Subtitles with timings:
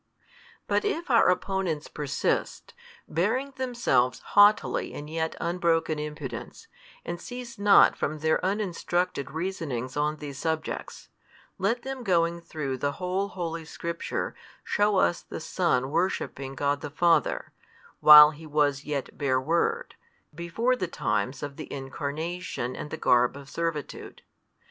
[0.65, 2.73] But if our opponents persist,
[3.07, 6.65] bearing themselves haughtily in yet unbroken impudence,
[7.05, 11.09] and cease not from their uninstructed reasonings on these subjects,
[11.59, 14.33] let them going through the whole Holy Scripture,
[14.63, 17.51] shew us the Son worshipping God the Father,
[17.99, 19.93] while He was yet bare Word,
[20.33, 24.23] before the times of the Incarnation and the garb of servitude.